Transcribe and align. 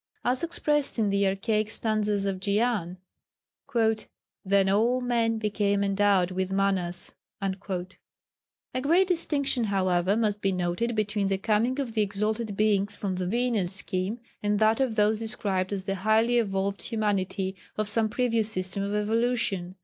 As 0.25 0.43
expressed 0.43 0.97
in 0.97 1.11
the 1.11 1.27
archaic 1.27 1.69
stanzas 1.69 2.25
of 2.25 2.39
Dzyan, 2.39 2.97
"Then 4.43 4.67
all 4.67 4.99
men 4.99 5.37
became 5.37 5.83
endowed 5.83 6.31
with 6.31 6.51
Manas." 6.51 7.13
A 7.39 7.51
great 8.81 9.07
distinction, 9.07 9.65
however, 9.65 10.17
must 10.17 10.41
be 10.41 10.51
noted 10.51 10.95
between 10.95 11.27
the 11.27 11.37
coming 11.37 11.79
of 11.79 11.93
the 11.93 12.01
exalted 12.01 12.57
Beings 12.57 12.95
from 12.95 13.13
the 13.13 13.27
Venus 13.27 13.73
scheme 13.75 14.19
and 14.41 14.57
that 14.57 14.79
of 14.79 14.95
those 14.95 15.19
described 15.19 15.71
as 15.71 15.83
the 15.83 15.93
highly 15.93 16.39
evolved 16.39 16.81
humanity 16.81 17.55
of 17.77 17.87
some 17.87 18.09
previous 18.09 18.51
system 18.51 18.81
of 18.81 18.95
evolution. 18.95 19.75